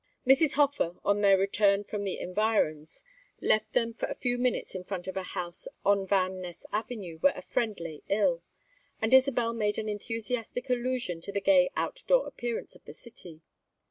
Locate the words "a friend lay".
7.37-8.01